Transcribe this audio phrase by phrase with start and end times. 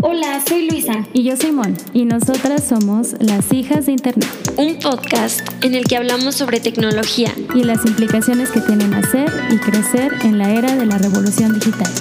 [0.00, 1.04] Hola, soy Luisa.
[1.12, 1.74] Y yo soy Mon.
[1.92, 4.28] Y nosotras somos las hijas de Internet.
[4.56, 7.32] Un podcast en el que hablamos sobre tecnología.
[7.52, 11.92] Y las implicaciones que tienen hacer y crecer en la era de la revolución digital.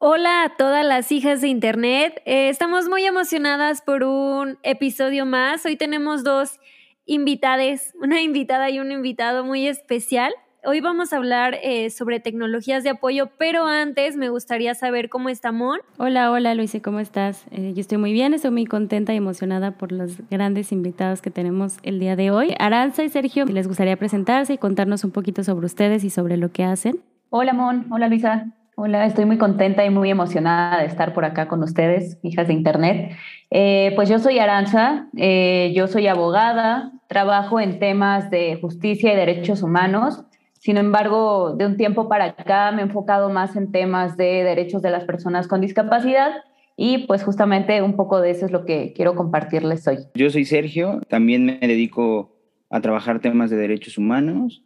[0.00, 2.22] Hola a todas las hijas de Internet.
[2.24, 5.66] Eh, estamos muy emocionadas por un episodio más.
[5.66, 6.60] Hoy tenemos dos
[7.04, 10.32] invitades, una invitada y un invitado muy especial.
[10.66, 15.28] Hoy vamos a hablar eh, sobre tecnologías de apoyo, pero antes me gustaría saber cómo
[15.28, 15.78] está Mon.
[15.98, 17.44] Hola, hola Luisa, ¿cómo estás?
[17.50, 21.30] Eh, yo estoy muy bien, estoy muy contenta y emocionada por los grandes invitados que
[21.30, 22.54] tenemos el día de hoy.
[22.58, 26.50] Aranza y Sergio, les gustaría presentarse y contarnos un poquito sobre ustedes y sobre lo
[26.50, 26.98] que hacen.
[27.28, 28.46] Hola Mon, hola Luisa.
[28.76, 32.54] Hola, estoy muy contenta y muy emocionada de estar por acá con ustedes, hijas de
[32.54, 33.12] Internet.
[33.50, 39.62] Eh, pues yo soy Aranza, yo soy abogada, trabajo en temas de justicia y derechos
[39.62, 40.24] humanos
[40.64, 44.80] sin embargo, de un tiempo para acá me he enfocado más en temas de derechos
[44.80, 46.30] de las personas con discapacidad
[46.74, 49.98] y pues justamente un poco de eso es lo que quiero compartirles hoy.
[50.14, 52.34] Yo soy Sergio, también me dedico
[52.70, 54.64] a trabajar temas de derechos humanos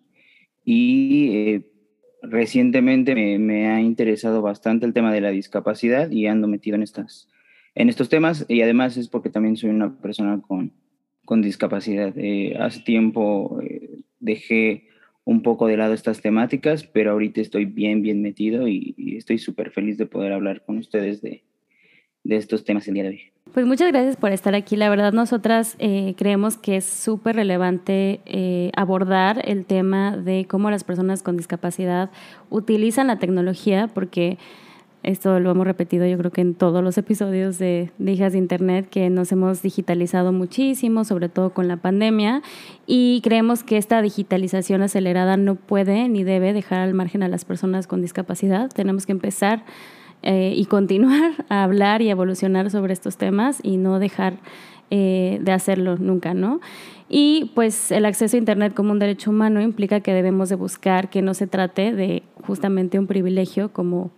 [0.64, 1.72] y eh,
[2.22, 7.28] recientemente me, ha interesado bastante el tema de la discapacidad y ando metido en, estas,
[7.74, 10.70] en estos temas y además es porque también soy una persona con,
[11.24, 12.12] con discapacidad.
[12.16, 14.87] Eh, hace tiempo eh, dejé
[15.28, 19.70] un poco de lado estas temáticas, pero ahorita estoy bien, bien metido y, estoy súper
[19.70, 21.44] feliz de poder hablar con ustedes de,
[22.24, 23.20] de, estos temas el día de hoy.
[23.52, 24.74] Pues muchas gracias por estar aquí.
[24.74, 30.70] La verdad, nosotras eh, creemos que es súper relevante eh, abordar el tema de cómo
[30.70, 32.10] las personas con discapacidad
[32.48, 34.38] utilizan la tecnología, porque
[35.02, 38.88] esto lo hemos repetido yo creo que en todos los episodios de, Hijas de Internet,
[38.90, 42.42] que nos hemos digitalizado muchísimo, sobre todo con la pandemia,
[42.86, 47.44] y creemos que esta digitalización acelerada no puede ni debe dejar al margen a las
[47.44, 48.70] personas con discapacidad.
[48.70, 49.64] Tenemos que empezar
[50.22, 54.38] eh, y continuar a hablar y evolucionar sobre estos temas y no dejar
[54.90, 56.60] eh, de hacerlo nunca, ¿no?
[57.08, 61.08] Y pues el acceso a Internet como un derecho humano implica que debemos de buscar
[61.08, 64.10] que no se trate de justamente un privilegio como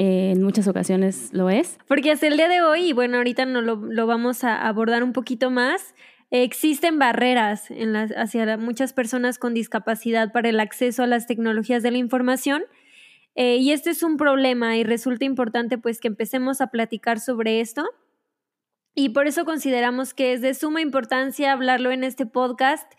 [0.00, 1.78] eh, en muchas ocasiones lo es.
[1.86, 5.12] Porque hasta el día de hoy, y bueno, ahorita no lo, vamos a abordar un
[5.12, 5.94] poquito más,
[6.30, 11.82] existen barreras en las, hacia muchas personas con discapacidad para el acceso a las tecnologías
[11.82, 12.62] de la información.
[13.34, 17.60] Eh, y este es un problema y resulta importante pues que empecemos a platicar sobre
[17.60, 17.84] esto.
[18.94, 22.90] Y por eso consideramos que es de suma importancia hablarlo en este podcast,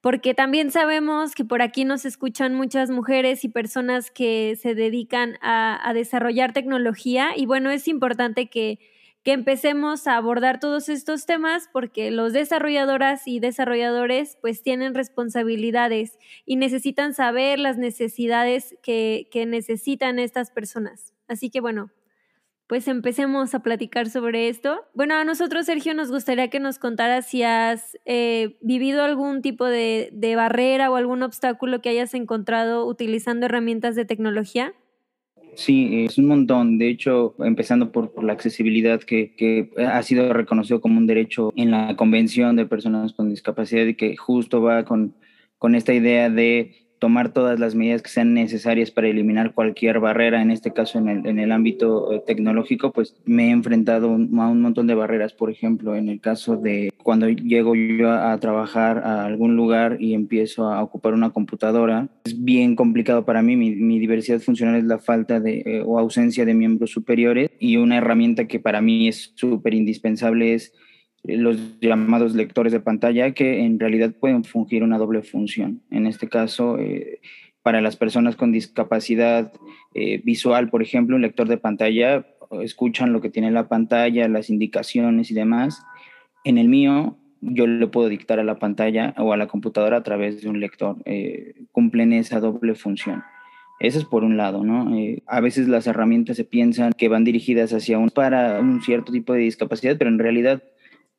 [0.00, 5.36] porque también sabemos que por aquí nos escuchan muchas mujeres y personas que se dedican
[5.42, 8.78] a, desarrollar tecnología y bueno, es importante que,
[9.22, 16.18] que, empecemos a abordar todos estos temas porque los desarrolladoras y desarrolladores pues tienen responsabilidades
[16.46, 21.12] y necesitan saber las necesidades que, que necesitan estas personas.
[21.28, 21.90] Así que bueno,
[22.70, 24.82] pues empecemos a platicar sobre esto.
[24.94, 29.64] Bueno, a nosotros, Sergio, nos gustaría que nos contaras si has eh, vivido algún tipo
[29.64, 34.72] de, barrera o algún obstáculo que hayas encontrado utilizando herramientas de tecnología.
[35.56, 36.78] Sí, es un montón.
[36.78, 41.72] De hecho, empezando por, la accesibilidad que, que, ha sido reconocido como un derecho en
[41.72, 45.16] la Convención de Personas con Discapacidad y que justo va con,
[45.58, 50.42] con esta idea de tomar todas las medidas que sean necesarias para eliminar cualquier barrera,
[50.42, 54.10] en este caso en el, en el ámbito eh, tecnológico, pues me he enfrentado a
[54.12, 58.98] un montón de barreras, por ejemplo, en el caso de cuando llego yo a, trabajar
[58.98, 63.98] a algún lugar y empiezo a ocupar una computadora, es bien complicado para mí, mi,
[63.98, 67.50] diversidad funcional es la falta de eh, o ausencia de miembros superiores.
[67.58, 70.72] Y una herramienta que para mí es súper indispensable es
[71.22, 75.82] los llamados lectores de pantalla que en realidad pueden fungir una doble función.
[75.90, 77.20] En este caso, eh,
[77.62, 79.52] para las personas con discapacidad
[79.94, 82.26] eh, visual, por ejemplo, un lector de pantalla,
[82.62, 85.82] escuchan lo que tiene la pantalla, las indicaciones y demás.
[86.44, 90.02] En el mío, yo le puedo dictar a la pantalla o a la computadora a
[90.02, 90.96] través de un lector.
[91.04, 93.22] Eh, cumplen esa doble función.
[93.78, 94.94] Eso es por un lado, ¿no?
[95.26, 99.32] a veces las herramientas se piensan que van dirigidas hacia un, para un cierto tipo
[99.32, 100.62] de discapacidad, pero en realidad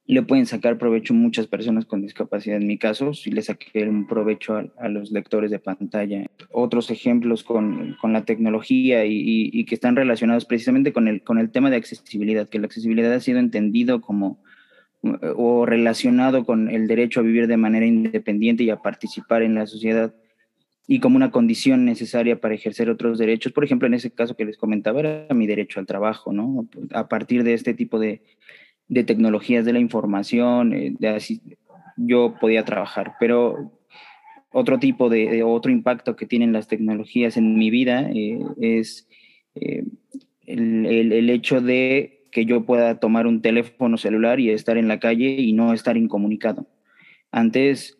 [0.07, 2.57] le pueden sacar provecho muchas personas con discapacidad.
[2.57, 6.25] En mi caso, sí le saqué un provecho a, los lectores de pantalla.
[6.51, 11.37] Otros ejemplos con, con la tecnología y, y, que están relacionados precisamente con el, con
[11.37, 14.39] el tema de accesibilidad, que la accesibilidad ha sido entendido como
[15.35, 19.65] o relacionado con el derecho a vivir de manera independiente y a participar en la
[19.65, 20.13] sociedad
[20.87, 23.51] y como una condición necesaria para ejercer otros derechos.
[23.51, 26.67] Por ejemplo, en ese caso que les comentaba, era mi derecho al trabajo, ¿no?
[26.93, 28.21] A partir de este tipo de,
[28.91, 31.41] de tecnologías de la información, eh, así,
[31.95, 33.71] yo podía trabajar, pero
[34.51, 39.07] otro tipo de, otro impacto que tienen las tecnologías en mi vida eh, es
[39.55, 44.99] el, el, hecho de que yo pueda tomar un teléfono celular y estar en la
[44.99, 46.67] calle y no estar incomunicado.
[47.31, 47.97] Antes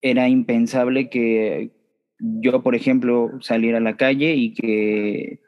[0.00, 1.70] era impensable que
[2.18, 5.40] yo, por ejemplo, saliera a la calle y que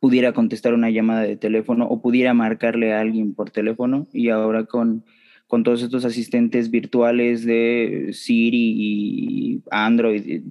[0.00, 4.64] pudiera contestar una llamada de teléfono o pudiera marcarle a alguien por teléfono y ahora
[4.64, 5.04] con,
[5.46, 10.42] con todos estos asistentes virtuales de Siri y Android,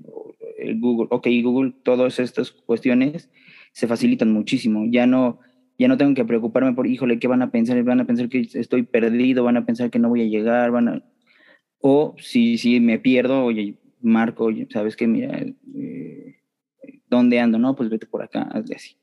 [0.78, 3.30] Google, ok, Google, todas estas cuestiones
[3.72, 4.86] se facilitan muchísimo.
[4.90, 5.40] Ya no,
[5.78, 7.81] ya no tengo que preocuparme por, híjole, ¿qué van a pensar?
[7.84, 10.88] Van a pensar que estoy perdido, van a pensar que no voy a llegar, van
[10.90, 11.04] a...
[11.80, 15.07] O si, si me pierdo, oye, marco, ¿sabes qué?
[15.07, 16.36] Mira, eh,
[17.07, 17.57] ¿dónde ando?
[17.57, 18.99] No, pues vete por acá, hazle así.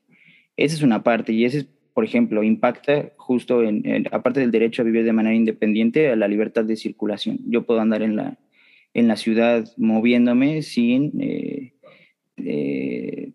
[0.57, 4.85] Esa es una parte y ese, por ejemplo, impacta justo en, aparte del derecho a
[4.85, 7.39] vivir de manera independiente, a la libertad de circulación.
[7.45, 8.39] Yo puedo andar en la,
[8.93, 11.73] en la ciudad moviéndome sin eh,
[12.37, 13.31] eh,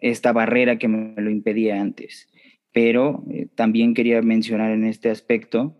[0.00, 2.28] esta barrera que me lo impedía antes.
[2.72, 5.76] Pero eh, también quería mencionar en este aspecto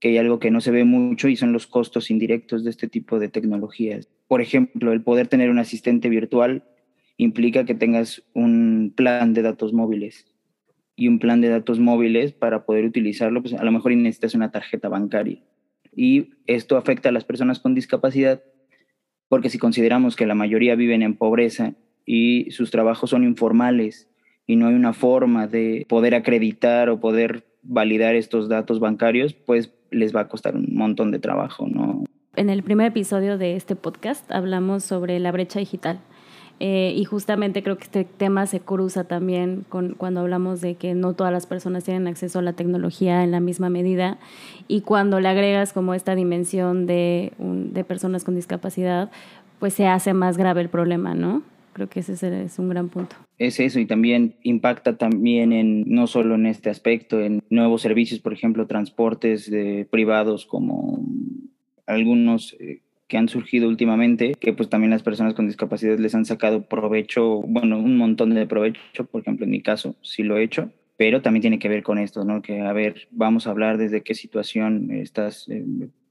[0.00, 2.88] que hay algo que no se ve mucho y son los costos indirectos de este
[2.88, 4.08] tipo de tecnologías.
[4.26, 6.64] Por ejemplo, el poder tener un asistente virtual
[7.18, 10.24] implica que tengas un plan de datos móviles.
[10.96, 14.50] Y un plan de datos móviles, para poder utilizarlo, pues a lo mejor necesitas una
[14.50, 15.42] tarjeta bancaria.
[15.94, 18.42] Y esto afecta a las personas con discapacidad,
[19.28, 21.74] porque si consideramos que la mayoría viven en pobreza
[22.06, 24.08] y sus trabajos son informales
[24.46, 29.74] y no hay una forma de poder acreditar o poder validar estos datos bancarios, pues
[29.90, 32.04] les va a costar un montón de trabajo, ¿no?
[32.36, 36.00] En el primer episodio de este podcast hablamos sobre la brecha digital
[36.60, 40.94] eh, y justamente creo que este tema se cruza también con cuando hablamos de que
[40.94, 44.18] no todas las personas tienen acceso a la tecnología en la misma medida
[44.66, 49.10] y cuando le agregas como esta dimensión de, de personas con discapacidad,
[49.60, 51.42] pues se hace más grave el problema, ¿no?
[51.74, 53.14] Creo que ese es un gran punto.
[53.38, 58.18] Es eso y también impacta también en no solo en este aspecto, en nuevos servicios,
[58.18, 59.48] por ejemplo, transportes
[59.90, 61.04] privados como
[61.86, 66.26] algunos eh, que han surgido últimamente, que pues también las personas con discapacidad les han
[66.26, 70.44] sacado provecho, bueno, un montón de provecho, por ejemplo, en mi caso sí lo he
[70.44, 72.42] hecho, pero también tiene que ver con esto, ¿no?
[72.42, 75.64] Que, a ver, vamos a hablar desde qué situación estás eh,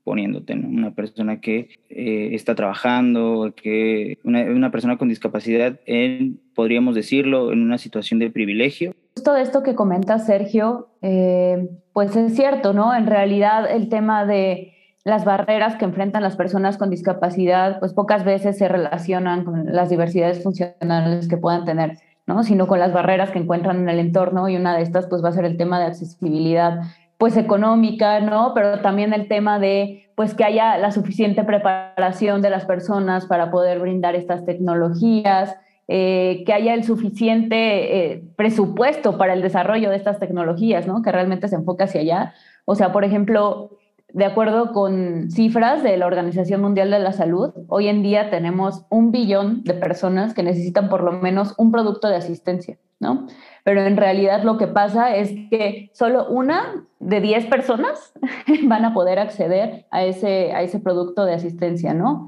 [0.04, 0.70] poniéndote, ¿no?
[0.70, 7.62] Una persona que eh, está trabajando, que una, persona con discapacidad, en, podríamos decirlo, en
[7.62, 8.96] una situación de privilegio.
[9.16, 12.96] Justo esto que comenta Sergio, eh, pues es cierto, ¿no?
[12.96, 14.77] En realidad el tema de
[15.08, 19.90] las barreras que enfrentan las personas con discapacidad, pues pocas veces se relacionan con las
[19.90, 22.44] diversidades funcionales que puedan tener, ¿no?
[22.44, 25.30] Sino con las barreras que encuentran en el entorno y una de estas pues va
[25.30, 26.82] a ser el tema de accesibilidad
[27.18, 28.52] pues económica, ¿no?
[28.54, 33.50] Pero también el tema de pues que haya la suficiente preparación de las personas para
[33.50, 35.56] poder brindar estas tecnologías,
[35.88, 41.02] eh, que haya el suficiente eh, presupuesto para el desarrollo de estas tecnologías, ¿no?
[41.02, 42.34] Que realmente se enfoque hacia allá.
[42.66, 43.72] O sea, por ejemplo,
[44.18, 48.84] de acuerdo con cifras de la Organización Mundial de la Salud, hoy en día tenemos
[48.90, 53.28] un billón de personas que necesitan por lo menos un producto de asistencia, ¿no?
[53.64, 58.12] Pero en realidad lo que pasa es que solo una de diez personas
[58.64, 62.26] van a poder acceder a ese, a ese producto de asistencia, ¿no?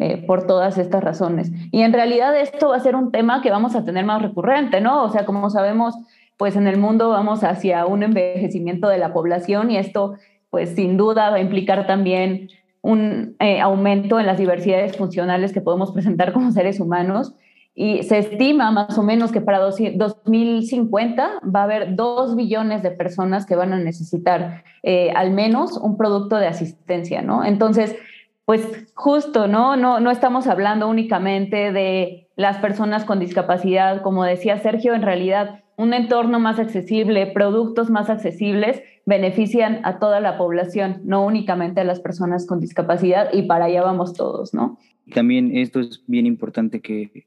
[0.00, 1.52] Eh, por todas estas razones.
[1.70, 4.80] Y en realidad esto va a ser un tema que vamos a tener más recurrente,
[4.80, 5.04] ¿no?
[5.04, 5.94] O sea, como sabemos,
[6.36, 10.16] pues en el mundo vamos hacia un envejecimiento de la población y esto
[10.54, 12.48] pues sin duda va a implicar también
[12.80, 17.34] un eh, aumento en las diversidades funcionales que podemos presentar como seres humanos.
[17.74, 22.92] Y se estima más o menos que para 2050 va a haber dos billones de
[22.92, 27.44] personas que van a necesitar eh, al menos un producto de asistencia, ¿no?
[27.44, 27.96] Entonces,
[28.44, 29.74] pues justo, ¿no?
[29.74, 29.98] ¿no?
[29.98, 35.94] No estamos hablando únicamente de las personas con discapacidad, como decía Sergio, en realidad un
[35.94, 42.00] entorno más accesible, productos más accesibles, benefician a toda la población, no únicamente a las
[42.00, 44.78] personas con discapacidad, y para allá vamos todos, ¿no?
[45.12, 47.26] También esto es bien importante que,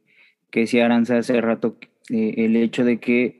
[0.49, 1.77] que decía Aranza hace rato,
[2.09, 3.39] eh, el hecho de que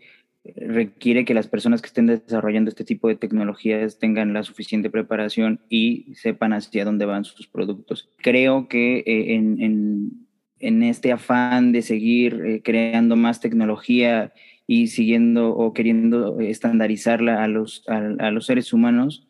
[0.56, 5.60] requiere que las personas que estén desarrollando este tipo de tecnologías tengan la suficiente preparación
[5.70, 8.10] y sepan hacia dónde van sus productos.
[8.18, 10.28] Creo que eh, en,
[10.60, 14.34] en, este afán de seguir eh, creando más tecnología
[14.68, 19.28] y siguiendo o queriendo estandarizarla a los, a, los seres humanos,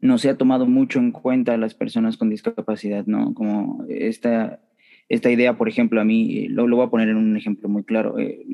[0.00, 3.34] no se ha tomado mucho en cuenta a las personas con discapacidad, ¿no?
[3.34, 4.60] Como esta,
[5.08, 7.82] esta idea, por ejemplo, a mí, lo, lo voy a poner en un ejemplo muy
[7.82, 8.46] claro, eh,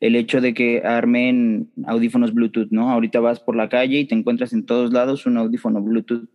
[0.00, 2.90] el hecho de que armen audífonos Bluetooth, ¿no?
[2.90, 6.28] Ahorita vas por la calle y te encuentras en todos lados un audífono Bluetooth,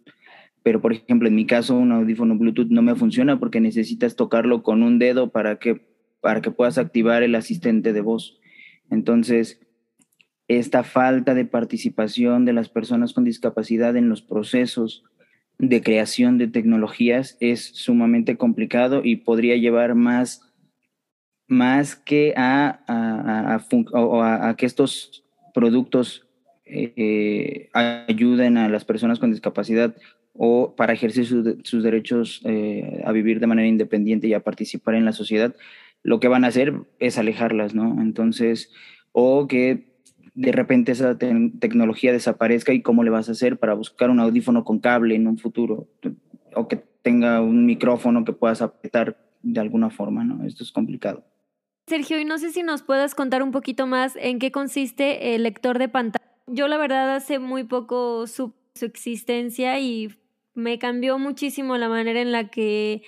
[0.63, 4.63] pero por ejemplo, en mi caso, un audífono Bluetooth no me funciona porque necesitas tocarlo
[4.63, 5.81] con un dedo para que,
[6.21, 8.39] para que puedas activar el asistente de voz.
[8.89, 9.59] Entonces,
[10.47, 15.03] esta falta de participación de las personas con discapacidad en los procesos
[15.59, 20.41] de creación de tecnologías es sumamente complicado y podría llevar más,
[21.47, 26.27] más que a, a, que estos productos
[26.65, 29.95] eh, ayuden a las personas con discapacidad
[30.33, 35.05] o para ejercer sus, derechos eh, a vivir de manera independiente y a participar en
[35.05, 35.55] la sociedad,
[36.07, 38.01] lo que van a hacer es alejarlas, ¿no?
[38.01, 38.71] Entonces,
[39.11, 39.89] o que
[40.35, 44.63] de repente esa tecnología desaparezca y cómo le vas a hacer para buscar un audífono
[44.63, 45.89] con cable en un futuro
[46.55, 50.45] o que tenga un micrófono que puedas apretar de alguna forma, ¿no?
[50.45, 51.25] Esto es complicado.
[51.87, 55.43] Sergio, y no sé si nos puedas contar un poquito más en qué consiste el
[55.43, 56.25] lector de pantalla.
[56.47, 60.07] Yo la verdad hace muy poco su, su existencia y
[60.53, 63.03] me cambió muchísimo la manera en la que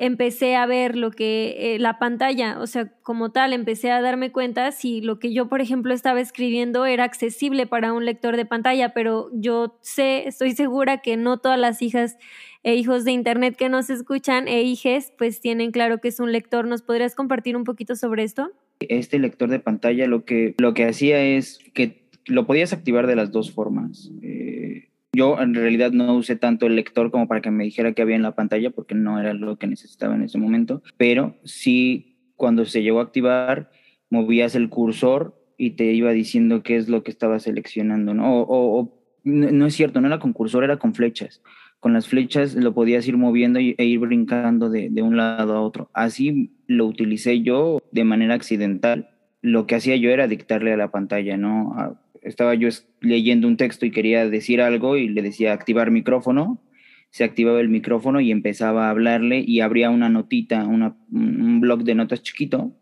[0.00, 4.32] empecé a ver lo que eh, la pantalla, o sea, como tal, empecé a darme
[4.32, 8.46] cuenta si lo que yo, por ejemplo, estaba escribiendo era accesible para un lector de
[8.46, 12.16] pantalla, pero yo sé, estoy segura que no todas las hijas
[12.62, 16.32] e hijos de internet que nos escuchan e hijes, pues tienen claro que es un
[16.32, 16.66] lector.
[16.66, 18.50] ¿Nos podrías compartir un poquito sobre esto?
[18.80, 23.16] Este lector de pantalla lo que, lo que hacía es que lo podías activar de
[23.16, 24.10] las dos formas.
[24.22, 28.02] Eh, yo en realidad no usé tanto el lector como para que me dijera que
[28.02, 32.16] había en la pantalla porque no era lo que necesitaba en ese momento, pero sí
[32.36, 33.70] cuando se llegó a activar
[34.08, 38.40] movías el cursor y te iba diciendo qué es lo que estaba seleccionando, ¿no?
[38.40, 41.42] O, no es cierto, no era con cursor, era con flechas.
[41.80, 45.60] Con las flechas lo podías ir moviendo e ir brincando de, de un lado a
[45.60, 45.90] otro.
[45.92, 49.10] Así lo utilicé yo de manera accidental.
[49.42, 51.98] Lo que hacía yo era dictarle a la pantalla, ¿no?
[52.22, 52.68] Estaba yo
[53.00, 56.62] leyendo un texto y quería decir algo y le decía activar micrófono,
[57.10, 61.94] se activaba el micrófono y empezaba a hablarle y abría una notita, un blog de
[61.94, 62.72] notas chiquito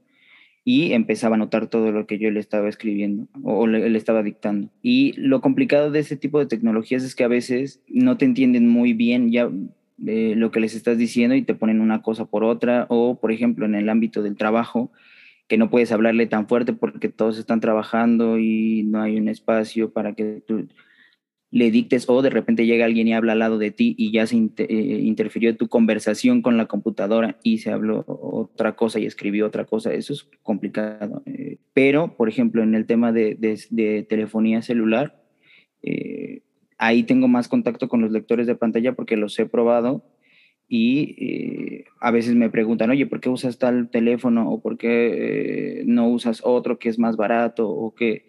[0.69, 4.69] y empezaba a notar todo lo que yo le estaba escribiendo o le, estaba dictando.
[4.83, 8.69] Y lo complicado de ese tipo de tecnologías es que a veces no te entienden
[8.69, 9.51] muy bien ya
[10.07, 13.33] eh, lo que les estás diciendo y te ponen una cosa por otra o, por
[13.33, 14.93] ejemplo, en el ámbito del trabajo,
[15.49, 19.91] que no puedes hablarle tan fuerte porque todos están trabajando y no hay un espacio
[19.93, 20.69] para que tú
[21.51, 24.27] le dictes o de repente llega alguien y habla al lado de ti y ya
[24.27, 29.47] se eh, interfirió tu conversación con la computadora y se habló otra cosa y escribió
[29.47, 29.93] otra cosa.
[29.95, 31.23] Eso es complicado.
[31.25, 31.57] Eh.
[31.73, 33.37] pero, por ejemplo, en el tema de,
[33.71, 35.19] de, telefonía celular,
[35.83, 36.43] eh,
[36.77, 40.05] ahí tengo más contacto con los lectores de pantalla porque los he probado
[40.69, 45.81] y eh, a veces me preguntan, oye, ¿por qué usas tal teléfono o por qué
[45.81, 48.27] eh, no usas otro que es más barato o que,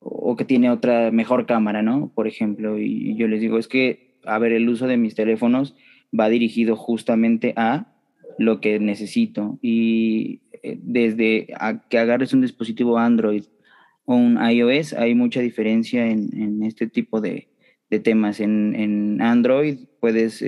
[0.00, 2.10] o que tiene otra mejor cámara, ¿no?
[2.14, 5.76] Por ejemplo, y yo les digo, es que, a ver, el uso de mis teléfonos
[6.18, 7.94] va dirigido justamente a
[8.38, 11.48] lo que necesito y eh, desde
[11.90, 13.44] que agarres un dispositivo Android
[14.06, 17.48] o un iOS, hay mucha diferencia en, en este tipo de,
[17.90, 18.40] de temas.
[18.40, 20.42] En, en, Android puedes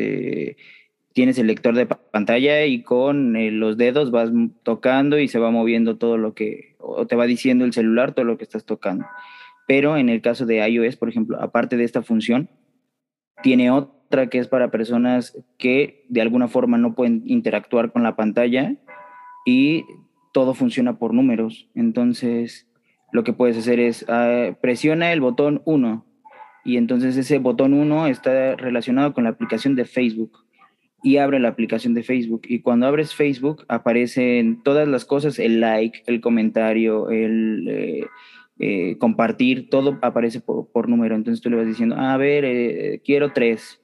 [1.17, 4.31] tienes el lector de pantalla y con eh, los dedos vas
[4.63, 8.27] tocando y se va moviendo todo lo que, o te va diciendo el celular todo
[8.27, 9.07] lo que estás tocando.
[9.67, 12.51] Pero en el caso de iOS, por ejemplo, aparte de esta función,
[13.43, 18.15] tiene otra que es para personas que de alguna forma no pueden interactuar con la
[18.15, 18.75] pantalla
[19.47, 19.87] y
[20.35, 21.71] todo funciona por números.
[21.75, 22.69] Entonces,
[23.11, 26.05] lo que puedes hacer es ah, presiona el botón 1
[26.67, 30.46] y entonces ese botón 1 está relacionado con la aplicación de Facebook
[31.07, 32.43] y abre la aplicación de Facebook.
[32.49, 38.07] Y cuando abres Facebook aparecen todas las cosas, el like, el comentario, el eh,
[38.59, 41.15] eh, compartir, todo aparece por, número.
[41.15, 43.81] Entonces tú le vas diciendo, a ver, eh, quiero tres,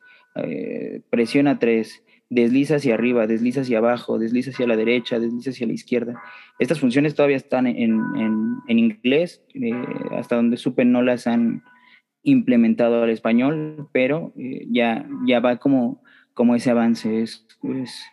[1.11, 5.75] presiona tres, desliza hacia arriba, desliza hacia abajo, desliza hacia la derecha, desliza hacia la
[5.75, 6.21] izquierda.
[6.59, 9.45] Estas funciones todavía están en, en, en inglés,
[10.11, 11.63] hasta donde supe no las han
[12.25, 14.33] implementado al español, pero
[14.69, 16.03] ya, ya va como
[16.35, 17.45] como ese avance es,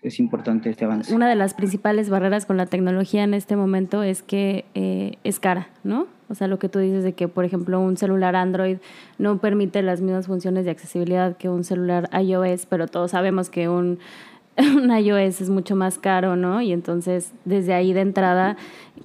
[0.02, 1.14] es, importante este avance.
[1.14, 5.40] Una de las principales barreras con la tecnología en este momento es que eh, es
[5.40, 6.08] cara, ¿no?
[6.30, 8.78] O sea, lo que tú dices de que, por ejemplo, un celular Android
[9.18, 13.68] no permite las mismas funciones de accesibilidad que un celular iOS, pero todos sabemos que
[13.70, 14.00] un,
[14.58, 16.62] un iOS es mucho más caro, ¿no?
[16.62, 18.58] Y entonces, desde ahí de entrada,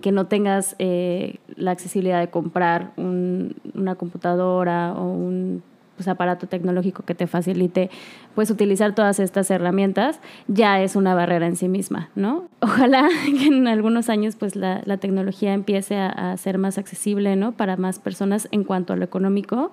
[0.03, 5.63] que no tengas eh, la accesibilidad de comprar un, una computadora o un
[5.97, 7.91] pues, aparato tecnológico que te facilite
[8.35, 12.49] pues utilizar todas estas herramientas, ya es una barrera en sí misma, ¿no?
[12.61, 17.53] Ojalá que en algunos años pues la, tecnología empiece a, ser más accesible, ¿no?
[17.53, 19.73] Para más personas en cuanto a lo económico.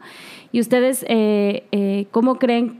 [0.51, 2.79] ¿Y ustedes eh, eh, cómo creen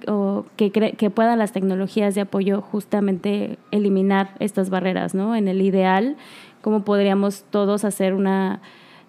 [0.56, 5.36] que, que puedan las tecnologías de apoyo justamente eliminar estas barreras, ¿no?
[5.36, 6.18] En el ideal,
[6.62, 8.62] ¿cómo podríamos todos hacer una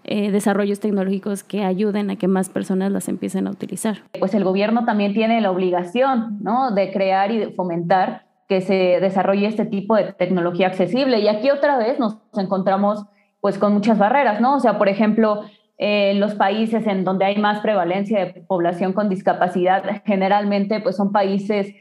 [0.04, 3.98] eh, desarrollos tecnológicos que ayuden a que más personas las empiecen a utilizar.
[4.18, 6.72] Pues el gobierno también tiene la obligación ¿no?
[6.72, 11.20] de crear y de fomentar que se desarrolle este tipo de tecnología accesible.
[11.20, 13.06] Y aquí otra vez nos encontramos
[13.40, 14.56] pues con muchas barreras, ¿no?
[14.56, 15.42] O sea, por ejemplo,
[15.78, 21.10] eh, los países en donde hay más prevalencia de población con discapacidad generalmente pues son
[21.10, 21.74] países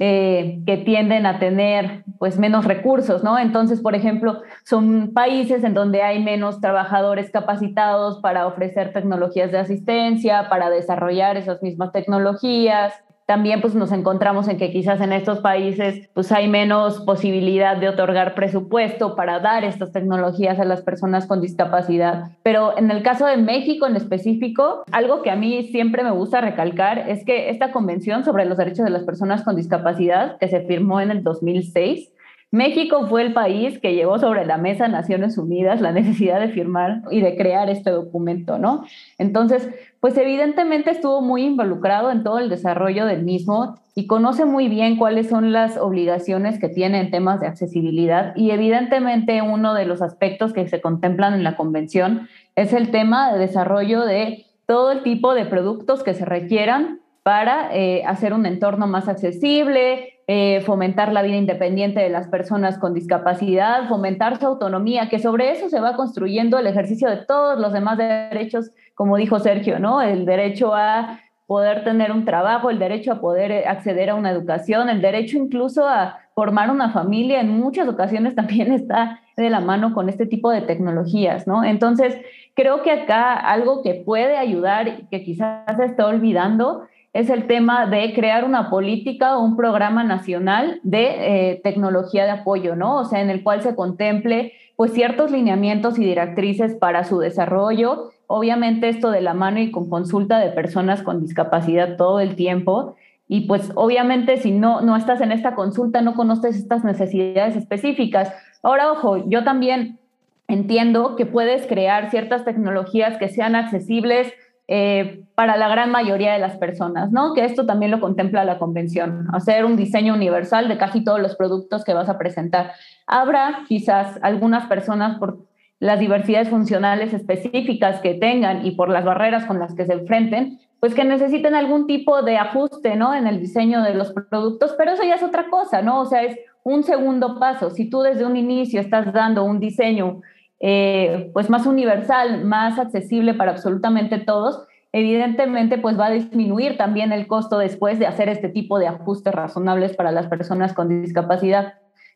[0.00, 3.38] eh, que tienden a tener pues menos recursos, ¿no?
[3.38, 9.58] Entonces, por ejemplo, son países en donde hay menos trabajadores capacitados para ofrecer tecnologías de
[9.58, 15.40] asistencia, para desarrollar esas mismas tecnologías también pues nos encontramos en que quizás en estos
[15.40, 21.26] países pues hay menos posibilidad de otorgar presupuesto para dar estas tecnologías a las personas
[21.26, 22.32] con discapacidad.
[22.42, 26.40] Pero en el caso de México en específico, algo que a mí siempre me gusta
[26.40, 30.60] recalcar es que esta convención sobre los derechos de las personas con discapacidad que se
[30.60, 32.13] firmó en el 2006
[32.54, 37.02] México fue el país que llevó sobre la mesa Naciones Unidas la necesidad de firmar
[37.10, 38.84] y de crear este documento, ¿no?
[39.18, 39.68] Entonces,
[39.98, 44.96] pues evidentemente estuvo muy involucrado en todo el desarrollo del mismo y conoce muy bien
[44.96, 50.00] cuáles son las obligaciones que tiene en temas de accesibilidad y evidentemente uno de los
[50.00, 55.02] aspectos que se contemplan en la convención es el tema de desarrollo de todo el
[55.02, 61.12] tipo de productos que se requieran para eh, hacer un entorno más accesible, eh, fomentar
[61.12, 65.80] la vida independiente de las personas con discapacidad, fomentar su autonomía, que sobre eso se
[65.80, 70.00] va construyendo el ejercicio de todos los demás derechos, como dijo Sergio, ¿no?
[70.00, 74.30] El derecho a poder tener un trabajo, el derecho a poder eh, acceder a una
[74.30, 79.60] educación, el derecho incluso a formar una familia, en muchas ocasiones también está de la
[79.60, 81.64] mano con este tipo de tecnologías, ¿no?
[81.64, 82.16] Entonces,
[82.54, 87.46] creo que acá algo que puede ayudar y que quizás se está olvidando es el
[87.46, 92.96] tema de crear una política o un programa nacional de eh, tecnología de apoyo, ¿no?
[92.96, 98.10] O sea, en el cual se contemple pues ciertos lineamientos y directrices para su desarrollo.
[98.26, 102.96] Obviamente esto de la mano y con consulta de personas con discapacidad todo el tiempo.
[103.28, 108.32] Y pues obviamente si no, no estás en esta consulta, no conoces estas necesidades específicas.
[108.64, 110.00] Ahora, ojo, yo también
[110.48, 114.32] entiendo que puedes crear ciertas tecnologías que sean accesibles
[114.66, 117.34] eh, para la gran mayoría de las personas, ¿no?
[117.34, 121.36] Que esto también lo contempla la convención, hacer un diseño universal de casi todos los
[121.36, 122.72] productos que vas a presentar.
[123.06, 125.38] Habrá quizás algunas personas por
[125.80, 130.58] las diversidades funcionales específicas que tengan y por las barreras con las que se enfrenten,
[130.80, 133.14] pues que necesiten algún tipo de ajuste, ¿no?
[133.14, 136.00] En el diseño de los productos, pero eso ya es otra cosa, ¿no?
[136.00, 137.70] O sea, es un segundo paso.
[137.70, 140.22] Si tú desde un inicio estás dando un diseño
[140.66, 147.12] eh, pues más universal, más accesible para absolutamente todos, evidentemente pues va a disminuir también
[147.12, 151.74] el costo después de hacer este tipo de ajustes razonables para las personas con discapacidad.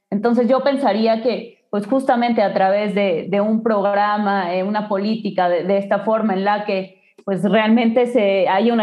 [0.08, 5.76] Entonces yo pensaría que pues justamente a través de, un programa, eh, una política de,
[5.76, 8.81] esta forma en la que pues realmente se, haya un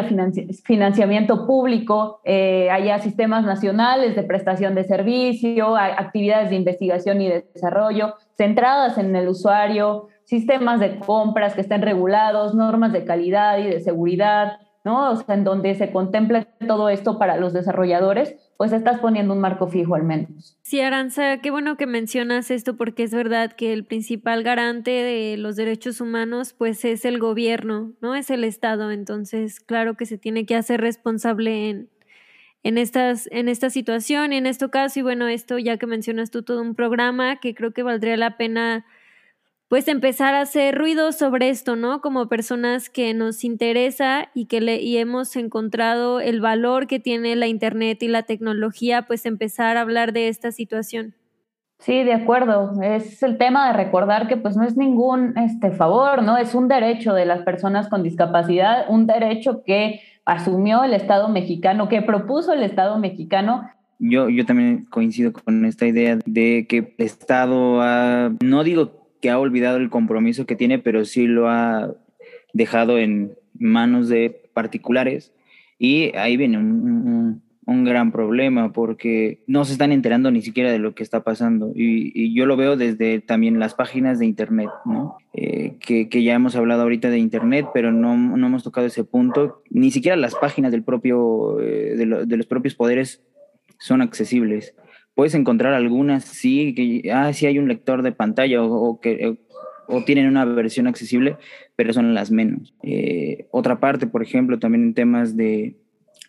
[0.63, 8.15] financiamiento público, eh, haya sistemas nacionales de prestación de servicio, actividades de investigación y desarrollo
[8.37, 13.79] centradas en el usuario, sistemas de compras que estén regulados, normas de calidad y de
[13.79, 15.11] seguridad, ¿no?
[15.11, 19.41] O sea, en donde se contemple todo esto para los desarrolladores, pues estás poniendo un
[19.41, 20.57] marco fijo al menos.
[20.61, 25.37] Sí, Aranza, qué bueno que mencionas esto porque es verdad que el principal garante de
[25.37, 28.15] los derechos humanos pues es el gobierno, ¿no?
[28.15, 31.89] Es el Estado, entonces claro que se tiene que hacer responsable en,
[32.61, 36.29] en, estas, en esta situación y en este caso y bueno, esto ya que mencionas
[36.29, 38.85] tú todo un programa que creo que valdría la pena
[39.67, 42.01] pues empezar a hacer ruido sobre esto, ¿no?
[42.01, 47.35] Como personas que nos interesa y que le, y hemos encontrado el valor que tiene
[47.35, 51.15] la Internet y la tecnología, pues empezar a hablar de esta situación.
[51.79, 52.81] Sí, de acuerdo.
[52.81, 56.37] Es el tema de recordar que pues no es ningún este, favor, ¿no?
[56.37, 61.89] Es un derecho de las personas con discapacidad, un derecho que asumió el Estado mexicano,
[61.89, 67.05] que propuso el Estado mexicano yo, yo también coincido con esta idea de que el
[67.05, 71.95] Estado ha, no digo que ha olvidado el compromiso que tiene, pero sí lo ha
[72.53, 75.33] dejado en manos de particulares.
[75.79, 80.93] Y ahí viene un, gran problema porque no se están enterando ni siquiera de lo
[80.93, 81.71] que está pasando.
[81.73, 85.17] Y, yo lo veo desde también las páginas de Internet, ¿no?
[85.33, 89.63] Eh, que, ya hemos hablado ahorita de Internet, pero no, no, hemos tocado ese punto.
[89.71, 93.23] Ni siquiera las páginas del propio, eh, de los propios poderes
[93.79, 94.75] son accesibles
[95.15, 99.37] puedes encontrar algunas, sí, que ah, sí hay un lector de pantalla o, que
[99.87, 101.37] o tienen una versión accesible,
[101.75, 102.73] pero son las menos.
[102.83, 105.77] Eh, otra parte, por ejemplo, también en temas de,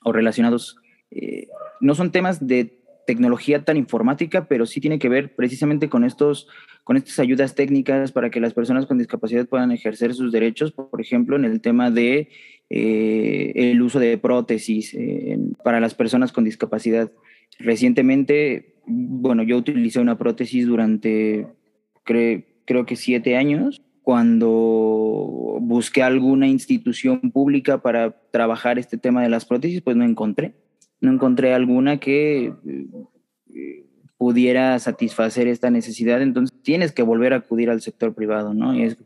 [0.04, 0.76] o relacionados,
[1.10, 1.48] eh,
[1.80, 6.48] no son temas de tecnología tan informática, pero sí tiene que ver precisamente con estos
[6.86, 11.00] con estas ayudas técnicas para que las personas con discapacidad puedan ejercer sus derechos, por
[11.00, 12.28] ejemplo, en el tema de
[12.70, 17.10] eh, el uso de prótesis eh, para las personas con discapacidad.
[17.58, 21.46] Recientemente, bueno, yo utilicé una prótesis durante,
[22.04, 29.44] creo que siete años, cuando busqué alguna institución pública para trabajar este tema de las
[29.44, 30.54] prótesis, pues no encontré.
[31.00, 32.52] No encontré alguna que
[33.54, 33.84] eh,
[34.16, 38.74] pudiera satisfacer esta necesidad, entonces tienes que volver a acudir al sector privado, ¿no?
[38.74, 38.96] Y es,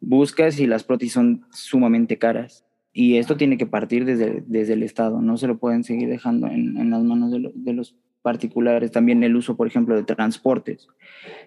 [0.00, 2.64] buscas y las prótesis son sumamente caras.
[2.92, 6.48] Y esto tiene que partir desde, desde el Estado, no se lo pueden seguir dejando
[6.48, 8.92] en, en las manos de, de, los particulares.
[8.92, 10.88] También el uso, por ejemplo, de transportes.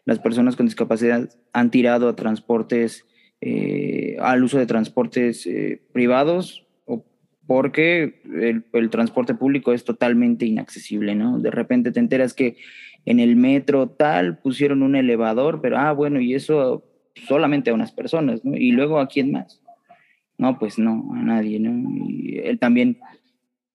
[0.05, 3.05] Las personas con discapacidad han tirado a transportes,
[3.41, 6.63] eh, al uso de transportes eh, privados
[7.47, 11.39] porque el, el, transporte público es totalmente inaccesible, ¿no?
[11.39, 12.55] De repente te enteras que
[13.05, 16.85] en el metro tal pusieron un elevador, pero ah, bueno, y eso
[17.27, 18.55] solamente a unas personas, ¿no?
[18.55, 19.61] Y luego a quién más.
[20.37, 21.71] No, pues no, a nadie, ¿no?
[22.07, 22.97] Y él también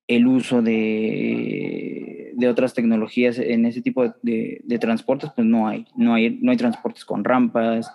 [0.08, 5.86] el uso de, de, otras tecnologías en ese tipo de, de, transportes, pues no hay,
[5.94, 7.92] no hay, no hay transportes con rampas.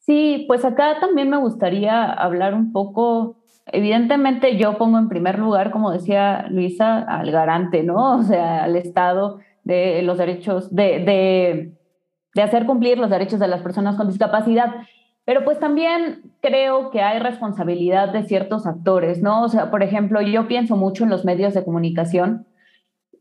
[0.00, 5.70] Sí, pues acá también me gustaría hablar un poco, evidentemente yo pongo en primer lugar,
[5.70, 8.18] como decía Luisa, al garante, ¿no?
[8.18, 11.72] O sea, al Estado de los derechos, de, de,
[12.34, 14.74] de hacer cumplir los derechos de las personas con discapacidad.
[15.24, 19.44] Pero pues también creo que hay responsabilidad de ciertos actores, ¿no?
[19.44, 22.46] O sea, por ejemplo, yo pienso mucho en los medios de comunicación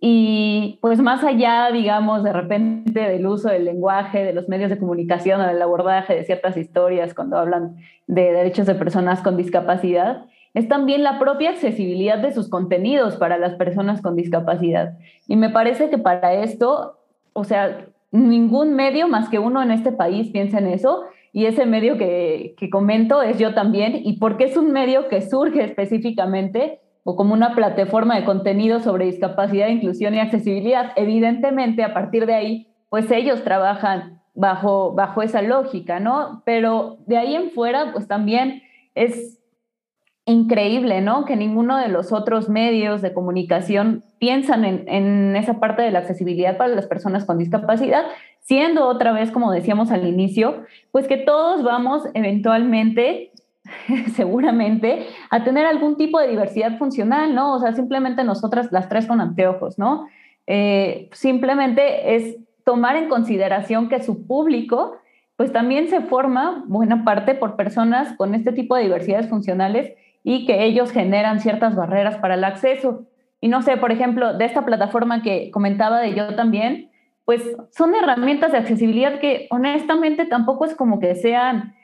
[0.02, 4.78] y pues más allá, digamos, de repente del uso del lenguaje, de los medios de
[4.78, 7.76] comunicación o del abordaje de ciertas historias cuando hablan
[8.08, 13.38] de derechos de personas con discapacidad, es también la propia accesibilidad de sus contenidos para
[13.38, 14.98] las personas con discapacidad.
[15.28, 16.98] Y me parece que para esto,
[17.34, 21.04] o sea, ningún medio más que uno en este país piensa en eso.
[21.32, 24.02] Y ese medio que, que comento es yo también.
[24.04, 29.06] Y porque es un medio que surge específicamente o como una plataforma de contenido sobre
[29.06, 30.92] discapacidad, inclusión y accesibilidad.
[30.96, 36.44] Evidentemente, a partir de ahí, pues ellos trabajan bajo, bajo esa lógica, ¿no?
[36.46, 38.64] Pero de ahí en fuera, pues también
[38.96, 39.40] es
[40.26, 41.26] increíble, ¿no?
[41.26, 46.00] Que ninguno de los otros medios de comunicación piensan en, en, esa parte de la
[46.00, 48.04] accesibilidad para las personas con discapacidad,
[48.50, 53.32] siendo otra vez, como decíamos al inicio, pues que todos vamos eventualmente,
[54.16, 57.54] seguramente, a tener algún tipo de diversidad funcional, ¿no?
[57.54, 60.08] O sea, simplemente nosotras las tres con anteojos, ¿no?
[60.48, 64.98] Eh, simplemente es tomar en consideración que su público
[65.36, 70.48] pues también se forma buena parte por personas con este tipo de diversidades funcionales y
[70.48, 73.04] que ellos generan ciertas barreras para el acceso.
[73.42, 76.89] Y no sé, por ejemplo, de esta plataforma que comentaba de yo también,
[77.30, 81.76] pues son herramientas de accesibilidad que honestamente tampoco es como que sean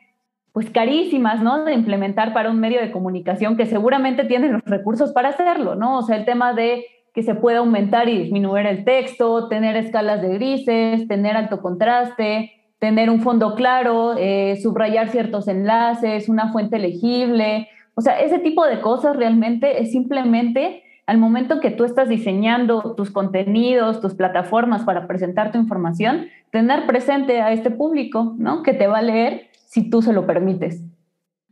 [0.54, 1.66] pues carísimas, ¿no?
[1.66, 6.00] De implementar para un medio de comunicación que seguramente tiene los recursos para hacerlo, ¿no?
[6.00, 10.24] O sea, el tema de que se pueda aumentar y disminuir el texto, tener escalas
[10.24, 16.80] de grises, tener alto contraste, tener un fondo claro, eh, subrayar ciertos enlaces, una fuente
[16.80, 22.10] legible, o sea, ese tipo de cosas realmente es simplemente al momento que tú estás
[22.10, 28.64] diseñando tus contenidos, tus plataformas para presentar tu información, tener presente a este público, ¿no?
[28.64, 30.82] Que te va a leer si tú se lo permites.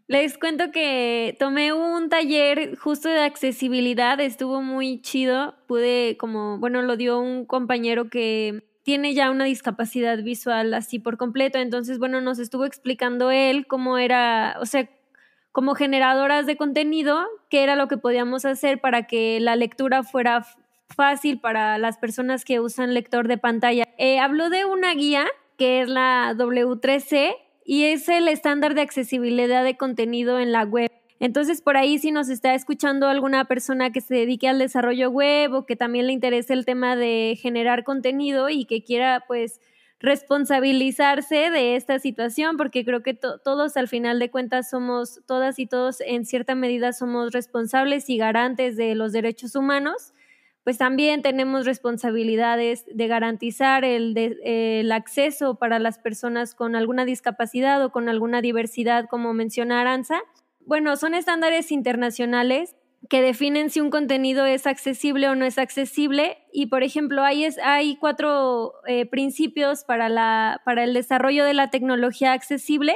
[0.07, 6.81] Les cuento que tomé un taller justo de accesibilidad, estuvo muy chido, pude como, bueno,
[6.81, 12.19] lo dio un compañero que tiene ya una discapacidad visual así por completo, entonces, bueno,
[12.19, 14.89] nos estuvo explicando él cómo era, o sea,
[15.53, 20.45] como generadoras de contenido, qué era lo que podíamos hacer para que la lectura fuera
[20.89, 23.87] fácil para las personas que usan lector de pantalla.
[23.99, 27.35] Eh, habló de una guía que es la W3C
[27.65, 30.91] y es el estándar de accesibilidad de contenido en la web.
[31.19, 35.53] Entonces, por ahí si nos está escuchando alguna persona que se dedique al desarrollo web
[35.53, 39.61] o que también le interese el tema de generar contenido y que quiera pues
[40.03, 45.65] responsabilizarse de esta situación, porque creo que todos al final de cuentas somos, todas y
[45.65, 50.13] todos en cierta medida somos responsables y garantes de los derechos humanos,
[50.65, 54.13] pues también tenemos responsabilidades de garantizar el,
[54.43, 60.21] el acceso para las personas con alguna discapacidad o con alguna diversidad, como menciona Aranza.
[60.65, 62.75] Bueno, son estándares internacionales
[63.13, 66.39] que definen si un contenido es accesible o no es accesible.
[66.51, 71.53] Y, por ejemplo, hay, es, hay cuatro eh, principios para, la, para el desarrollo de
[71.53, 72.95] la tecnología accesible,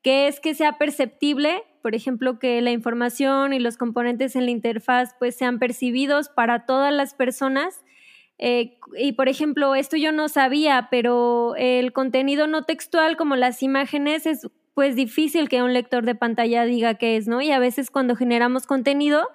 [0.00, 4.52] que es que sea perceptible, por ejemplo, que la información y los componentes en la
[4.52, 7.82] interfaz pues, sean percibidos para todas las personas,
[8.38, 13.62] Eh, y por ejemplo, esto yo no sabía, pero el contenido no textual como las
[13.64, 17.40] imágenes es pues difícil que un lector de pantalla diga qué es, ¿no?
[17.40, 19.26] Y a veces cuando generamos contenido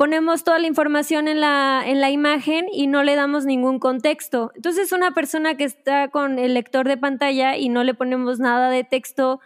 [0.00, 4.50] ponemos toda la información en la, en la imagen y no le damos ningún contexto.
[4.54, 8.70] Entonces una persona que está con el lector de pantalla y no le ponemos nada
[8.70, 9.40] de texto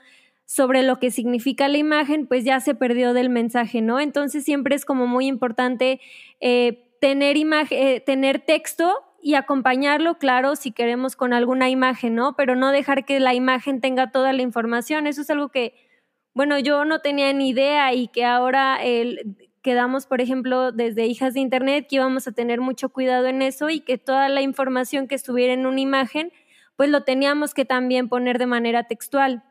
[0.45, 3.99] sobre lo que significa la imagen, pues ya se perdió del mensaje, ¿no?
[3.99, 6.01] Entonces siempre es como muy importante
[6.39, 7.37] eh, tener,
[7.71, 12.37] eh, tener texto y acompañarlo, claro, si queremos con alguna imagen, ¿no?
[12.37, 15.09] Pero no dejar que la imagen tenga toda la información.
[15.09, 15.75] Eso es algo que,
[16.33, 21.33] bueno, yo no tenía ni idea y que ahora el, quedamos, por ejemplo, desde Hijas
[21.33, 25.09] de Internet, que íbamos a tener mucho cuidado en eso y que toda la información
[25.09, 26.31] que estuviera en una imagen,
[26.77, 29.43] pues lo teníamos que también poner de manera textual.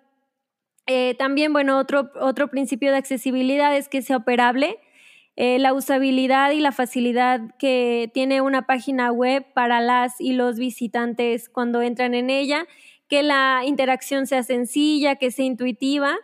[0.85, 4.79] Eh, también, bueno, otro, otro principio de accesibilidad es que sea operable
[5.35, 10.59] eh, la usabilidad y la facilidad que tiene una página web para las y los
[10.59, 12.67] visitantes cuando entran en ella,
[13.07, 16.15] que la interacción sea sencilla, que sea intuitiva,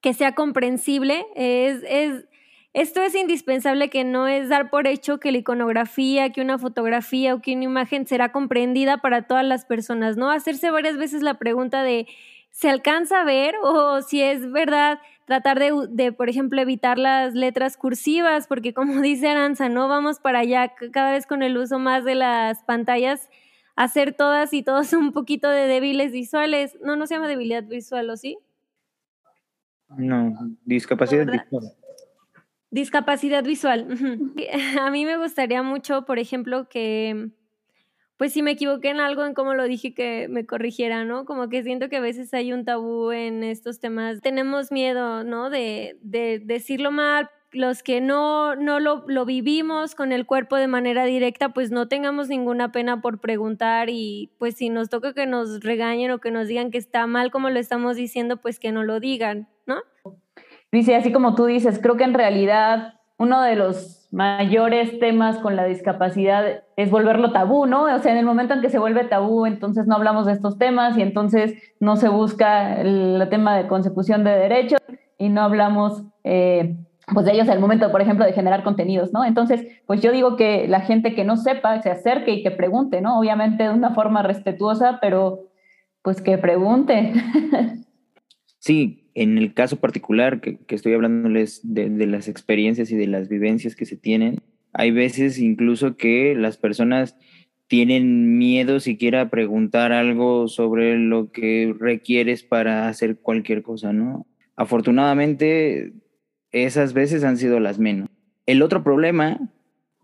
[0.00, 1.26] que sea comprensible.
[1.34, 2.24] Es,
[2.72, 7.34] esto es indispensable que no es dar por hecho que la iconografía, que una fotografía
[7.34, 10.30] o que una imagen será comprendida para todas las personas, ¿no?
[10.30, 12.06] Hacerse varias veces la pregunta de
[12.50, 17.76] ¿se alcanza a ver o si es verdad tratar de, por ejemplo, evitar las letras
[17.76, 22.04] cursivas, porque como dice Aranza, no vamos para allá cada vez con el uso más
[22.04, 23.28] de las pantallas,
[23.76, 26.76] hacer todas y todos un poquito de débiles visuales.
[26.82, 28.38] No, no se llama debilidad visual, ¿o sí?
[29.96, 30.32] No,
[30.64, 31.79] discapacidad visual.
[32.70, 33.88] Discapacidad visual.
[34.80, 37.30] A mí me gustaría mucho, por ejemplo, que
[38.20, 41.24] pues si me equivoqué en algo, en cómo lo dije, que me corrigiera, ¿no?
[41.24, 44.20] Como que siento que a veces hay un tabú en estos temas.
[44.20, 45.48] Tenemos miedo, ¿no?
[45.48, 47.30] De, de decirlo mal.
[47.50, 51.88] Los que no, no lo, lo, vivimos con el cuerpo de manera directa, pues no
[51.88, 56.30] tengamos ninguna pena por preguntar y pues si nos toca que nos regañen o que
[56.30, 59.76] nos digan que está mal como lo estamos diciendo, pues que no lo digan, ¿no?
[60.72, 65.54] Dice, así como tú dices, creo que en realidad uno de los mayores temas con
[65.54, 67.84] la discapacidad es volverlo tabú, ¿no?
[67.84, 70.58] O sea, en el momento en que se vuelve tabú, entonces no hablamos de estos
[70.58, 74.80] temas y entonces no se busca el, tema de consecución de derechos
[75.18, 76.76] y no hablamos eh,
[77.12, 79.24] pues de ellos en el momento, por ejemplo, de generar contenidos, ¿no?
[79.24, 83.00] Entonces, pues yo digo que la gente que no sepa se acerque y que pregunte,
[83.00, 83.18] ¿no?
[83.18, 85.40] Obviamente de una forma respetuosa, pero
[86.02, 87.12] pues que pregunte.
[88.62, 93.76] Sí, en el caso particular que, estoy hablándoles de, las experiencias y de las vivencias
[93.76, 94.40] que se tienen,
[94.72, 97.16] hay veces incluso que las personas
[97.66, 104.26] tienen miedo siquiera a preguntar algo sobre lo que requieres para hacer cualquier cosa, ¿no?
[104.56, 105.92] Afortunadamente,
[106.52, 108.08] esas veces han sido las menos.
[108.46, 109.38] El otro problema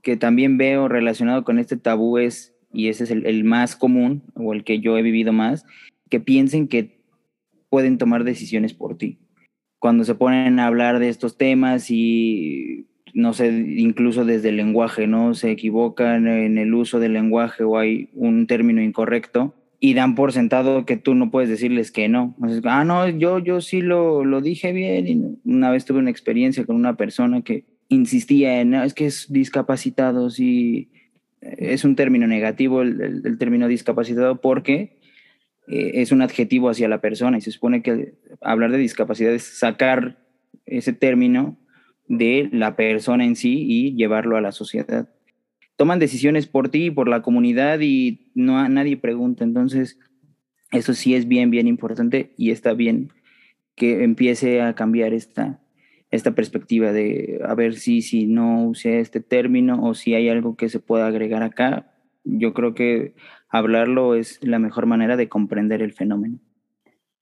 [0.03, 4.53] que también veo relacionado con este tabú es, y ese es el más común, o
[4.53, 5.65] el que yo he vivido más,
[6.09, 6.96] que piensen que
[7.69, 9.19] pueden tomar decisiones por ti.
[9.79, 15.07] Cuando se ponen a hablar de estos temas y, no sé, incluso desde el lenguaje,
[15.07, 15.35] ¿no?
[15.35, 20.33] Se equivocan en el uso del lenguaje o hay un término incorrecto y dan por
[20.33, 22.35] sentado que tú no puedes decirles que no.
[22.65, 25.07] ah, no, yo, yo sí lo, lo dije bien.
[25.07, 29.33] Y una vez tuve una experiencia con una persona que insistía en, es que es
[29.33, 30.91] discapacitado, sí,
[31.41, 34.96] es un término negativo el, el término discapacitado porque
[35.69, 39.43] eh, es un adjetivo hacia la persona y se supone que hablar de discapacidad es
[39.43, 40.19] sacar
[40.65, 41.59] ese término
[42.09, 45.09] de la persona en sí y llevarlo a la sociedad.
[45.77, 49.45] Toman decisiones por ti y por la comunidad y no nadie pregunta.
[49.45, 49.99] Entonces,
[50.73, 53.11] eso sí es bien, bien importante y está bien
[53.75, 55.61] que empiece a cambiar esta,
[56.11, 60.57] esta perspectiva de a ver si, si no use este término o si hay algo
[60.57, 61.93] que se pueda agregar acá.
[62.25, 63.15] Yo creo que
[63.49, 66.39] hablarlo es la mejor manera de comprender el fenómeno.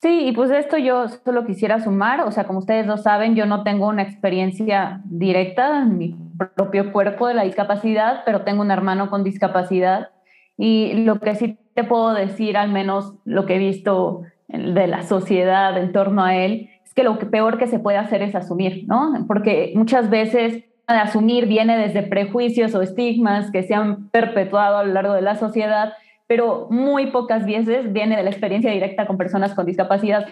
[0.00, 3.46] Sí, y pues esto yo solo quisiera sumar, o sea, como ustedes lo saben, yo
[3.46, 6.16] no tengo una experiencia directa en mi
[6.56, 10.10] propio cuerpo de la discapacidad, pero tengo un hermano con discapacidad
[10.58, 15.02] y lo que sí te puedo decir, al menos lo que he visto de la
[15.02, 18.34] sociedad en torno a él, es que lo que peor que se puede hacer es
[18.34, 19.24] asumir, ¿no?
[19.26, 24.92] Porque muchas veces asumir viene desde prejuicios o estigmas que se han perpetuado a lo
[24.92, 25.94] largo de la sociedad
[26.26, 30.26] pero muy pocas veces viene de la experiencia directa con personas con discapacidad.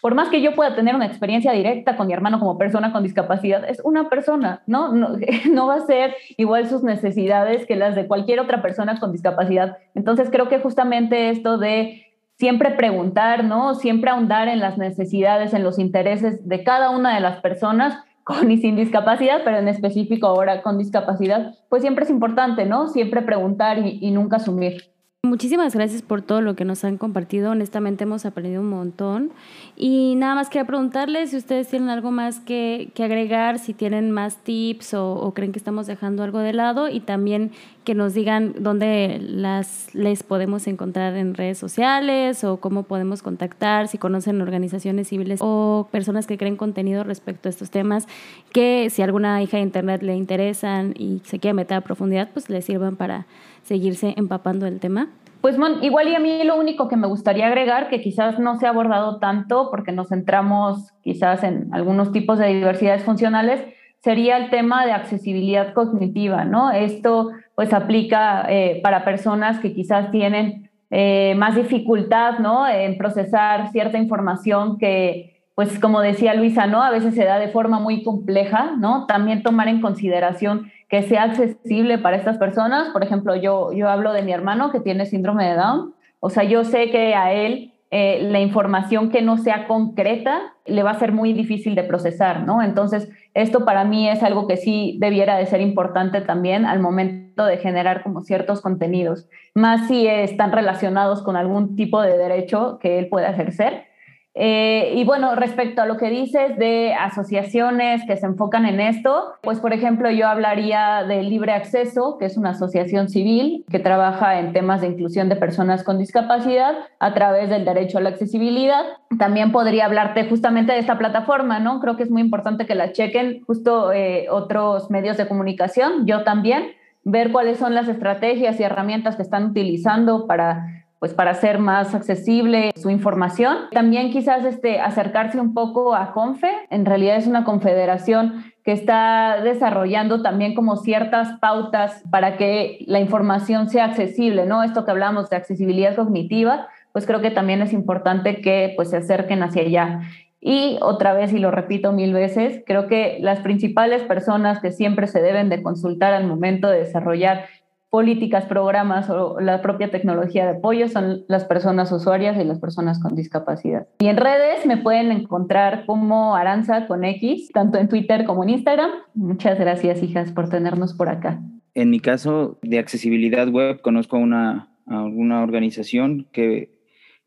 [0.00, 3.04] Por más que yo pueda tener una experiencia directa con mi hermano como persona con
[3.04, 4.92] discapacidad, es una persona, ¿no?
[5.52, 9.78] No, va a ser igual sus necesidades que las de cualquier otra persona con discapacidad.
[9.94, 13.74] Entonces creo que justamente esto de siempre preguntar, ¿no?
[13.74, 18.50] Siempre ahondar en las necesidades, en los intereses de cada una de las personas, con
[18.52, 22.88] y sin discapacidad, pero en específico ahora con discapacidad, pues siempre es importante, ¿no?
[22.88, 24.92] Siempre preguntar y nunca asumir.
[25.24, 27.52] Muchísimas gracias por todo lo que nos han compartido.
[27.52, 29.30] Honestamente hemos aprendido un montón.
[29.76, 34.10] Y nada más quería preguntarles si ustedes tienen algo más que, que agregar, si tienen
[34.10, 37.52] más tips o, creen que estamos dejando algo de lado y también
[37.84, 43.86] que nos digan dónde las, les podemos encontrar en redes sociales o cómo podemos contactar,
[43.86, 48.08] si conocen organizaciones civiles o personas que creen contenido respecto a estos temas,
[48.52, 52.50] que si alguna hija de internet le interesan y se quiere meter a profundidad, pues
[52.50, 53.26] les sirvan para
[53.62, 55.08] seguirse empapando el tema?
[55.40, 58.66] Pues igual y a mí lo único que me gustaría agregar, que quizás no se
[58.66, 63.60] ha abordado tanto porque nos centramos quizás en algunos tipos de diversidades funcionales,
[63.98, 66.70] sería el tema de accesibilidad cognitiva, ¿no?
[66.70, 72.68] Esto pues aplica eh, para personas que quizás tienen eh, más dificultad, ¿no?
[72.68, 76.82] En procesar cierta información que, pues como decía Luisa, ¿no?
[76.82, 79.06] A veces se da de forma muy compleja, ¿no?
[79.06, 82.90] También tomar en consideración que sea accesible para estas personas.
[82.90, 85.94] Por ejemplo, yo, yo hablo de mi hermano que tiene síndrome de Down.
[86.20, 90.82] O sea, yo sé que a él eh, la información que no sea concreta le
[90.82, 92.62] va a ser muy difícil de procesar, ¿no?
[92.62, 97.46] Entonces, esto para mí es algo que sí debiera de ser importante también al momento
[97.46, 102.98] de generar como ciertos contenidos, más si están relacionados con algún tipo de derecho que
[102.98, 103.86] él pueda ejercer
[104.34, 109.34] eh, y bueno, respecto a lo que dices de asociaciones que se enfocan en esto,
[109.42, 114.38] pues por ejemplo yo hablaría de Libre Acceso, que es una asociación civil que trabaja
[114.38, 118.84] en temas de inclusión de personas con discapacidad a través del derecho a la accesibilidad.
[119.18, 121.80] También podría hablarte justamente de esta plataforma, ¿no?
[121.80, 126.24] Creo que es muy importante que la chequen justo eh, otros medios de comunicación, yo
[126.24, 126.72] también,
[127.04, 131.96] ver cuáles son las estrategias y herramientas que están utilizando para pues para hacer más
[131.96, 133.56] accesible su información.
[133.72, 136.48] También quizás este, acercarse un poco a CONFE.
[136.70, 143.00] En realidad es una confederación que está desarrollando también como ciertas pautas para que la
[143.00, 144.62] información sea accesible, ¿no?
[144.62, 148.98] Esto que hablamos de accesibilidad cognitiva, pues creo que también es importante que pues se
[148.98, 150.02] acerquen hacia allá.
[150.40, 155.08] Y otra vez, y lo repito mil veces, creo que las principales personas que siempre
[155.08, 157.46] se deben de consultar al momento de desarrollar
[157.92, 162.98] políticas, programas o la propia tecnología de apoyo son las personas usuarias y las personas
[162.98, 163.86] con discapacidad.
[163.98, 168.48] Y en redes me pueden encontrar como Aranza con X, tanto en Twitter como en
[168.48, 168.90] Instagram.
[169.12, 171.42] Muchas gracias, hijas, por tenernos por acá.
[171.74, 176.80] En mi caso de accesibilidad web, conozco a una, organización que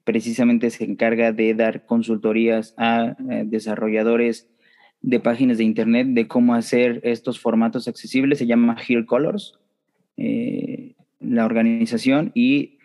[0.04, 4.50] precisamente se encarga de dar consultorías a eh, desarrolladores
[5.02, 8.40] de páginas de internet de cómo hacer estos formatos accesibles.
[8.40, 9.60] Se llama Here Colors
[10.18, 12.78] eh, la organización y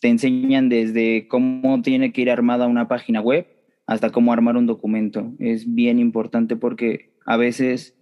[0.00, 3.46] te enseñan desde cómo tiene que ir armada una página web
[3.86, 5.32] hasta cómo armar un documento.
[5.38, 7.96] Es bien importante porque a veces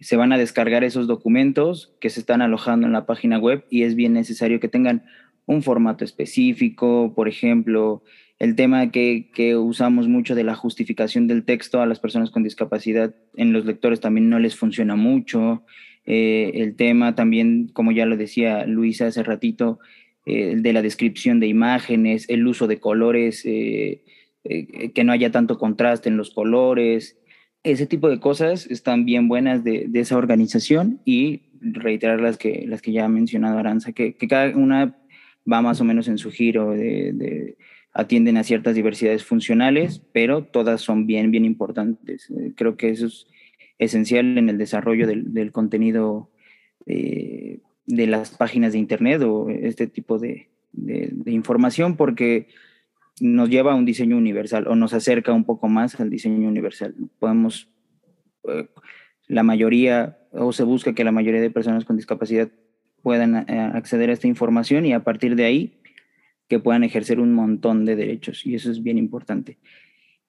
[0.00, 3.82] se van a descargar esos documentos que se están alojando en la página web y
[3.82, 5.04] es bien necesario que tengan
[5.46, 8.02] un formato específico, por ejemplo,
[8.38, 12.42] el tema que, que, usamos mucho de la justificación del texto a las personas con
[12.42, 15.64] discapacidad en los lectores también no les funciona mucho.
[16.12, 19.78] Eh, el tema también, como ya lo decía Luisa hace ratito,
[20.26, 24.02] eh, de la descripción de imágenes, el uso de colores, eh,
[24.42, 27.16] que no haya tanto contraste en los colores.
[27.62, 32.82] Ese tipo de cosas están bien buenas de, esa organización y reiterar las que, las
[32.82, 34.96] que ya ha mencionado Aranza, que, cada una
[35.50, 37.56] va más o menos en su giro de,
[37.92, 42.32] atienden a ciertas diversidades funcionales, pero todas son bien, bien importantes.
[42.56, 43.28] creo que eso es
[43.80, 46.30] esencial en el desarrollo del, contenido
[46.86, 50.48] eh, de las páginas de Internet o este tipo de,
[51.26, 52.46] información porque
[53.20, 56.94] nos lleva a un diseño universal o nos acerca un poco más al diseño universal.
[57.18, 57.68] Podemos,
[58.44, 58.68] eh,
[59.26, 62.50] la mayoría, o se busca que la mayoría de personas con discapacidad
[63.02, 65.80] puedan eh, acceder a esta información y a partir de ahí
[66.48, 69.58] que puedan ejercer un montón de derechos y eso es bien importante.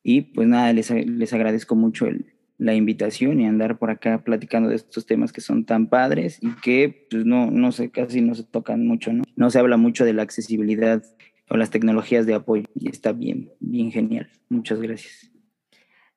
[0.04, 4.69] Y pues nada, les, les agradezco mucho el, la invitación y andar por acá platicando
[4.69, 8.36] de estos temas que son tan padres y que pues no, no sé, casi no
[8.36, 9.24] se tocan mucho, ¿no?
[9.36, 11.04] No se habla mucho de la accesibilidad
[11.49, 14.30] o las tecnologías de apoyo y está bien, bien genial.
[14.47, 15.32] Muchas gracias.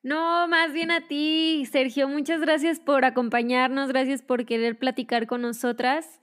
[0.03, 2.09] No, más bien a ti, Sergio.
[2.09, 6.21] Muchas gracias por acompañarnos, gracias por querer platicar con nosotras.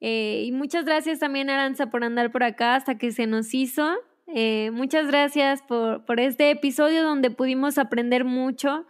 [0.00, 3.96] Eh, y muchas gracias también, Aranza, por andar por acá hasta que se nos hizo.
[4.28, 8.86] Eh, muchas gracias por, por este episodio donde pudimos aprender mucho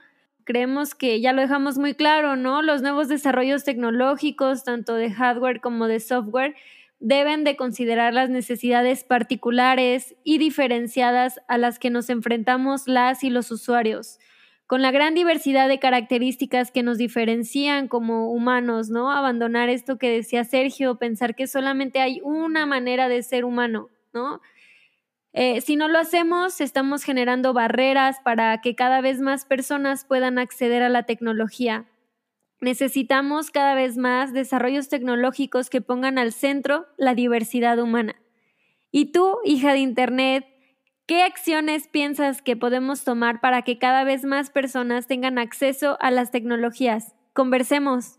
[0.49, 2.63] creemos que ya lo dejamos muy claro, ¿no?
[2.63, 6.57] Los nuevos desarrollos tecnológicos, tanto de hardware como de software,
[7.01, 13.31] deben de considerar las necesidades particulares y diferenciadas a las que nos enfrentamos las y
[13.31, 14.19] los usuarios.
[14.67, 19.11] con la gran diversidad de características que nos diferencian como humanos, ¿no?
[19.11, 24.43] Abandonar esto que decía Sergio, pensar que solamente hay una manera de ser humano, ¿no?
[25.41, 30.37] Eh, si no lo hacemos, estamos generando barreras para que cada vez más personas puedan
[30.37, 31.87] acceder a la tecnología.
[32.61, 38.17] Necesitamos cada vez más desarrollos tecnológicos que pongan al centro la diversidad humana.
[38.91, 40.45] Y tú, hija de Internet,
[41.07, 46.11] ¿Qué acciones piensas que podemos tomar para que cada vez más personas tengan acceso a
[46.11, 47.15] las tecnologías?
[47.33, 48.19] Conversemos.